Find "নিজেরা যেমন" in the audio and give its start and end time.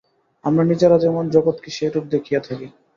0.63-1.23